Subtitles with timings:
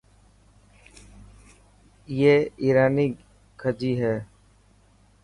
[2.09, 2.19] اي
[2.61, 3.07] ايراني
[3.61, 4.15] کجي هي.